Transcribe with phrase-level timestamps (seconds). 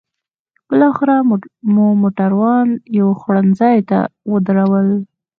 [0.69, 1.15] بالاخره
[1.73, 2.67] مو موټران
[2.99, 3.99] یو خوړنځای ته
[4.31, 4.87] ودرول.